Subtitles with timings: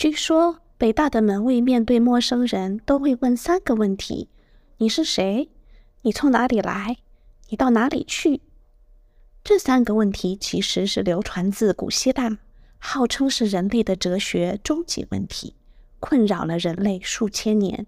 [0.00, 4.30] 据说，北大的门卫面对陌生人都会问三个问题：
[4.78, 5.50] 你是谁？
[6.00, 6.96] 你从哪里来？
[7.50, 8.40] 你到哪里去？
[9.44, 12.38] 这三个问题其实是流传自古希腊，
[12.78, 15.54] 号称是人类的哲学终极问题，
[15.98, 17.86] 困扰了人类数千年。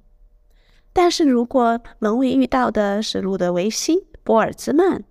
[0.92, 5.02] 但是如果门卫遇到的是路德维希·波尔兹曼，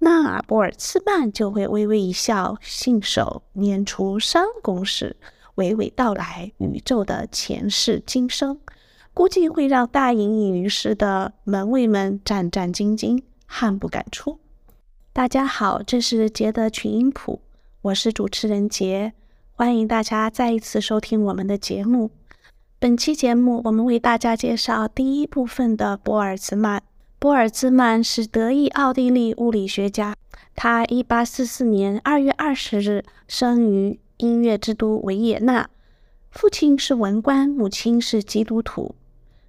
[0.00, 5.16] 那波尔兹曼就会微微一笑，信手拈出三公式，
[5.56, 8.58] 娓娓道来宇宙的前世今生，
[9.12, 14.40] 估计会让大隐隐于市的门卫们战战兢兢，汗不敢出。
[15.12, 17.40] 大家好，这是杰的群音谱，
[17.82, 19.12] 我是主持人杰，
[19.52, 22.10] 欢迎大家再一次收听我们的节目。
[22.80, 26.82] 本期节目，我们为大家介绍第一部分的波尔兹曼。
[27.20, 30.16] 波尔兹曼是德意奥地利物理学家，
[30.56, 35.68] 他1844年2月20日生于音乐之都维也纳，
[36.30, 38.94] 父亲是文官，母亲是基督徒。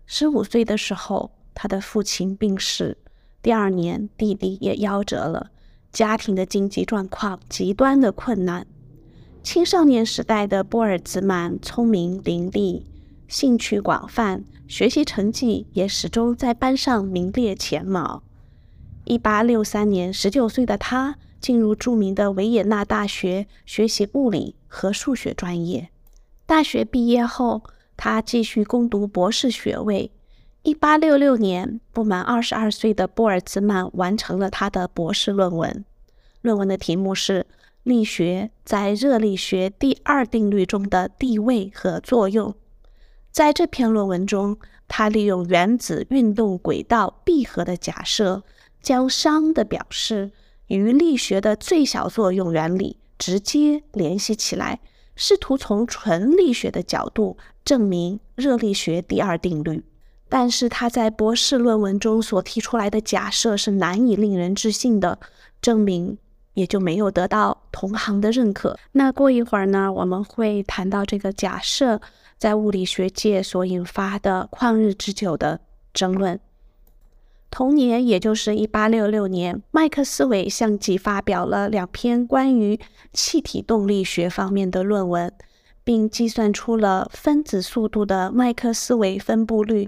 [0.07, 2.97] 15岁的时候，他的父亲病逝，
[3.41, 5.51] 第二年弟弟也夭折了，
[5.91, 8.65] 家庭的经济状况极端的困难。
[9.43, 12.83] 青少年时代的波尔兹曼聪明伶俐。
[13.27, 18.21] 兴趣广泛，学习成绩也始终在班上名列前茅。
[19.03, 25.91] 一八六三年，十九岁的他进入著名的维也纳大学学习物理和数学专业。
[26.47, 27.61] 大学毕业后，
[27.95, 30.09] 他继续攻读博士学位。
[30.63, 35.85] 一八六六年，不满二十二岁的波尔兹曼完成了他的博士论文，
[36.41, 37.41] 论文的题目是
[37.83, 42.49] 《力学在热力学第二定律中的地位和作用》。
[43.31, 48.41] 在这篇论文中，他利用原子运动轨道闭合的假设，
[48.81, 50.31] 将熵的表示
[50.67, 54.79] 与力学的最小作用原理直接联系起来，
[55.15, 59.83] 试图从纯力学的角度证明热力学第二定律。
[60.27, 65.19] 但是他在博士论文中所提出来的假设是难以令人置信的，
[65.61, 66.17] 证明
[66.55, 68.77] 也就没有得到同行的认可。
[68.93, 72.01] 那过一会儿呢，我们会谈到这个假设。
[72.37, 75.61] 在物理学界所引发的旷日持久的
[75.93, 76.37] 争论。
[77.55, 82.77] 同年，也就是1866年，麦克斯韦相继发表了两篇关于
[83.13, 85.31] 气体动力学方面的论文，
[85.81, 89.87] 并计算出了分子速度的麦克斯韦分布律。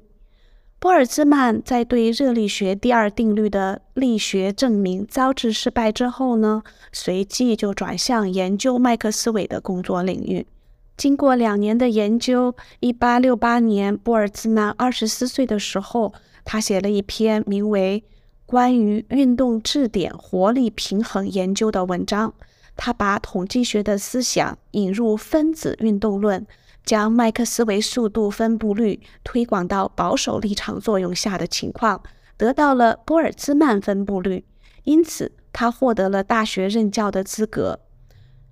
[0.80, 6.64] 波尔兹曼在对热力学第二定律的力学证明遭致失败之后呢，
[6.94, 10.48] 随即就转向研究麦克斯韦的工作领域。
[10.96, 16.14] 经过两年的研究，一八六八年，波尔兹曼二十四岁的时候，
[16.50, 18.02] 他写了一篇名为
[18.46, 22.34] 《关于运动质点活力平衡研究》的文章。
[22.78, 26.48] 他把统计学的思想引入分子运动论，
[26.86, 32.02] 将麦克斯韦速度分布律推广到保守力场作用下的情况，
[32.38, 34.46] 得到了波尔兹曼分布律。
[34.86, 37.82] 因此，他获得了大学任教的资格。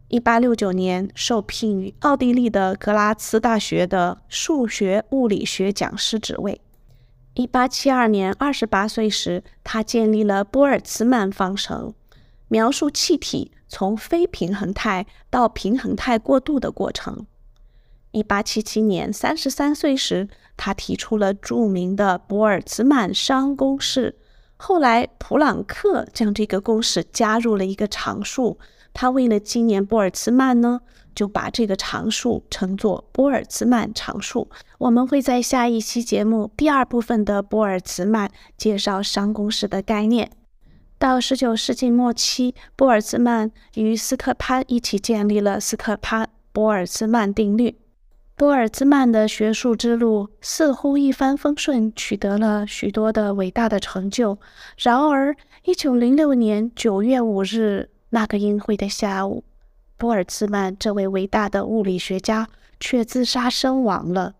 [0.09, 6.59] 一八六九年，受聘于奥地利的格拉茨大学的数学物理学讲师职位。
[7.35, 11.93] 一八七二年，二十八岁时，他建立了波尔兹曼方程，
[12.47, 17.27] 描述气体从非平衡态到平衡态过渡的过程。
[18.11, 24.15] 一八七七年，三十三岁时，他提出了著名的波尔兹曼熵公式。
[24.67, 28.57] 后来，普朗克将这个公式加入了一个常数。
[28.95, 30.81] 他为了纪念波尔兹曼呢，
[31.13, 34.49] 就把这个常数称作波尔兹曼常数。
[34.79, 40.31] 我们会在下一期节目第二部分的波尔兹曼介绍熵公式的概念。
[40.97, 47.77] 到十九世纪末期，波尔兹曼与斯科潘一起建立了斯科潘波尔兹曼定律。
[48.37, 54.37] 波尔兹曼的学术之路似乎一帆风顺，取得了许多的伟大的成就。
[54.77, 55.33] 然而，
[55.63, 57.89] 一九零六年九月五日。
[58.09, 59.43] 那个阴晦的下午，
[59.97, 62.47] 波尔兹曼这位伟大的物理学家
[62.79, 64.35] 却自杀身亡了。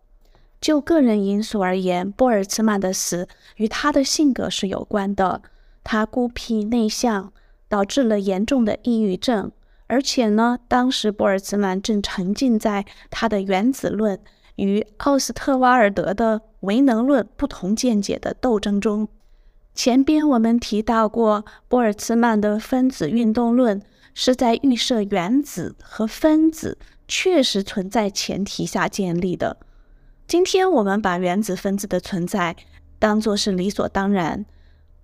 [0.61, 3.27] 就个人因素而言，波尔兹曼的死
[3.57, 5.41] 与他的性格是有关的。
[5.83, 7.33] 他孤僻内向，
[7.67, 9.51] 导致了严重的抑郁症。
[9.95, 14.19] 而且呢，当时波尔兹曼正沉浸在他的原子论
[14.57, 19.07] 与奥斯特瓦尔德的唯能论不同见解的斗争中。
[19.73, 23.81] 前边我们提到过，波尔兹曼的分子运动论
[24.13, 26.77] 是在预设原子和分子
[27.07, 29.55] 确实存在前提下建立的。
[30.27, 32.57] 今天我们把原子分子的存在
[32.99, 34.45] 当作是理所当然。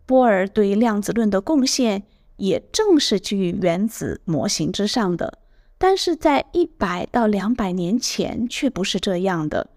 [0.05, 2.03] 波尔对量子论的贡献
[2.41, 5.37] 也正是基于原子模型之上的。
[5.77, 9.67] 但是在一百到两百年前却不是这样的。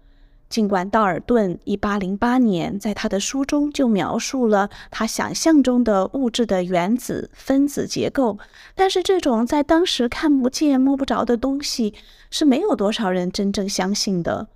[0.47, 8.37] 尽管道尔顿一八零八年在他的书中就描述了他想象中的物质的原子分子结构，
[8.75, 11.93] 但是这种在当时看不见摸不着的东西
[12.29, 14.47] 是没有多少人真正相信的。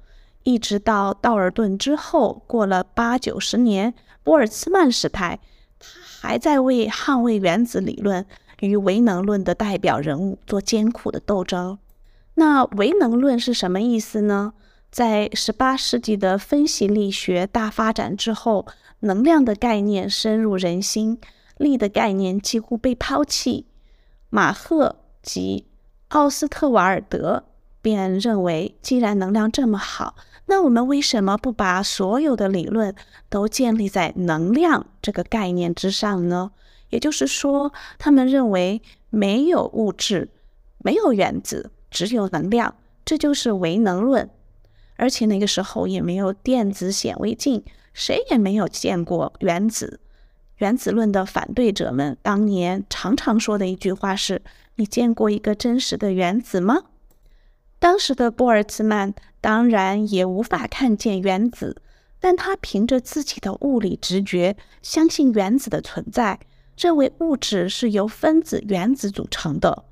[0.44, 5.40] 一直到道尔顿之后，过了八九十年，波尔兹曼时代，
[5.80, 8.26] 他还在为捍卫原子理论
[8.60, 11.80] 与唯能论的代表人物做艰苦的斗争。
[12.36, 14.54] 那唯能论是什么意思呢？
[14.92, 18.66] 在十八世纪的分析力学大发展之后，
[19.02, 21.20] 能量的概念深入人心，
[21.58, 23.68] 力的概念几乎被抛弃。
[24.30, 25.68] 马赫及
[26.10, 27.44] 奥斯特瓦尔德
[27.82, 30.16] 便认为，既然能量这么好，
[30.50, 32.96] 那我们为什么不把所有的理论
[33.30, 36.52] 都建立在能量这个概念之上呢？
[36.90, 38.82] 也就是说，他们认为
[39.12, 40.30] 没有物质，
[40.80, 42.74] 没有原子，只有能量，
[43.06, 44.28] 这就是唯能论。
[44.96, 47.64] 而且那个时候也没有电子显微镜，
[47.94, 50.00] 谁也没有见过原子。
[50.58, 54.42] 原子论的反对者们当年常常说的一句话是
[54.78, 56.86] ：“你见过一个真实的原子吗？”
[57.80, 61.82] 当时的波尔兹曼当然也无法看见原子，
[62.20, 66.40] 但他凭着自己的物理直觉，相信原子的存在，
[66.78, 69.86] 认为物质是由分子、原子组成的。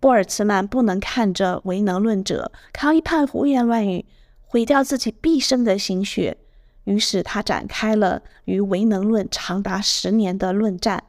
[0.00, 4.04] 波尔兹曼不能看着唯能论者靠一派胡言乱语。
[4.52, 6.36] 毁掉自己毕生的心血，
[6.82, 11.04] 于是他展开了与唯能论长达十年的论战。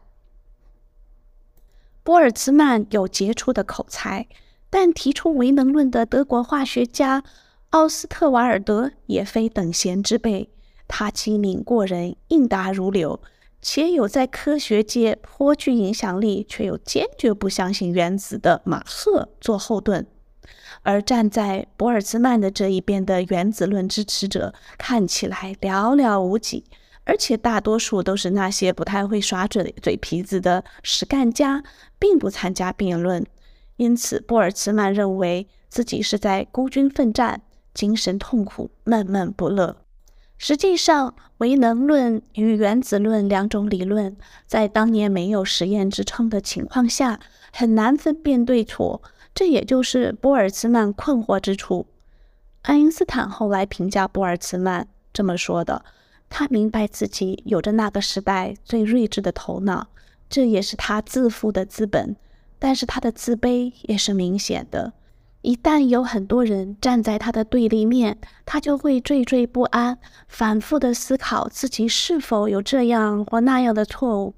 [2.03, 4.27] 波尔兹曼有杰出的口才，
[4.71, 7.23] 但提出唯能论的德国化学家
[7.69, 10.50] 奥斯特瓦尔德也非等闲之辈。
[10.88, 13.21] 他机敏过人，应答如流，
[13.62, 20.07] 且有在科学界颇具影响力，却又坚决不相信原子的马赫做后盾。
[20.83, 26.65] 而站在博尔兹曼的这一边的原子论支持者看起来寥寥无几，
[27.03, 31.63] 而且大多数都是那些不太会耍嘴嘴皮子的实干家，
[32.00, 33.25] 并不参加辩论。
[33.81, 37.41] 因此，波尔兹曼认为自己是在孤军奋战，
[37.73, 39.75] 精神痛苦，闷闷不乐。
[40.37, 47.19] 实际上，唯能论与原子论两种理论在当年没有实验支撑的情况下，
[47.51, 49.01] 很难分辨对错。
[49.33, 51.87] 这也就是波尔兹曼困惑之处。
[52.61, 55.83] 爱因斯坦后来评价波尔兹曼这么说的
[56.29, 59.87] ：“他明白自己有着那个时代最睿智的头脑，
[60.29, 62.15] 这也是他自负的资本。
[62.63, 64.93] 但是他的自卑也是明显的。
[65.41, 69.97] 一旦有很多人站在他的对立面，他就会惴惴不安，
[70.27, 74.35] 反复的思考自己是否有这样或那样的错误。”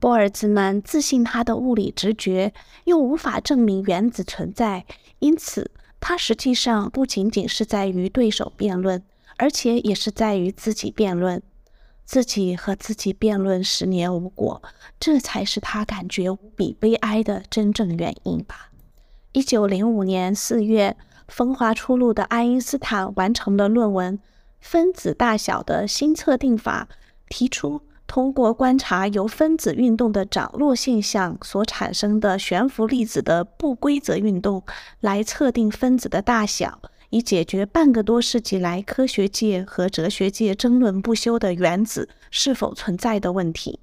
[0.00, 2.54] 波尔兹曼自信他的物理直觉，
[2.84, 4.86] 又无法证明原子存在，
[5.18, 5.70] 因此
[6.00, 9.04] 他实际上不仅仅是在与对手辩论，
[9.36, 11.42] 而且也是在与自己辩论。
[12.12, 14.62] 自己和自己辩论十年无果，
[15.00, 18.70] 这才是他感觉无比悲哀的真正原因吧。
[19.32, 24.18] 一九零五年四月，风华初露的爱因斯坦完成了论文
[24.60, 26.86] 《分子大小的新测定法》，
[27.30, 27.80] 提出。
[28.06, 34.62] 通过观察由分子运动的涨落现象所产生的悬浮粒子的不规则运动，
[35.00, 43.80] 来测定分子的大小，以解决半个多世纪来科学界和哲学界争论不休的原子是否存在的问题。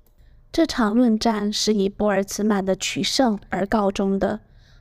[0.52, 4.40] 这场论战是以波尔兹曼的取胜而告终的，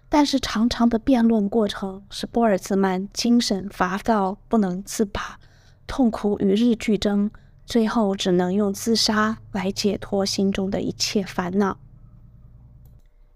[0.09, 5.39] 但是长长的辩论过程使波尔兹曼精神乏躁不能自拔，
[5.87, 7.31] 痛苦与日俱增。
[7.67, 11.77] 最后只能用自杀来解脱心中的一切烦恼。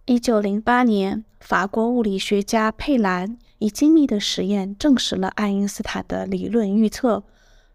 [0.07, 7.23] 一九零八年，法国物理学家佩兰以精密的实验证实了爱因斯坦的理论预测，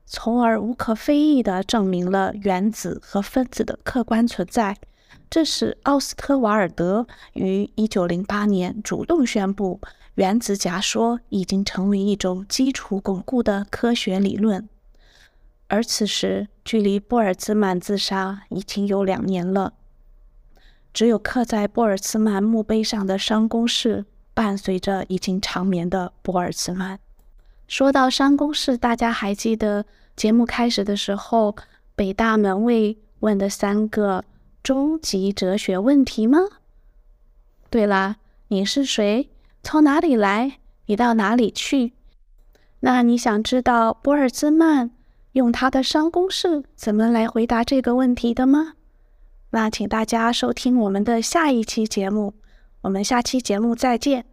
[0.05, 4.75] 从而无可非议地证明了原子和分子的客观存在。
[5.29, 9.79] 这使奥斯特瓦尔德于一九零八年主动宣布，
[10.15, 14.67] 原子假说已经成为一种基础巩固的科学理论。
[15.69, 19.75] 而此时，距离波尔兹曼自杀已经有两年了。
[20.93, 26.99] 只有刻在波尔兹曼墓碑上的商公室，伴随着已经长眠的波尔兹曼。
[27.67, 31.55] 说到商公室，大家还记得节目开始的时候，
[31.95, 34.23] 北大门卫问的三个
[34.63, 36.39] 终极哲学问题吗？
[37.69, 38.15] 对了，
[38.47, 39.29] 你是谁？
[39.61, 40.59] 从哪里来？
[40.85, 41.91] 你到哪里去？
[42.79, 44.91] 那你想知道波尔兹曼？
[45.33, 48.75] 用他的商公式怎么来回答这个问题的吗？
[49.51, 52.33] 那请大家收听我们的下一期节目
[52.81, 54.25] 我们下期节目再见。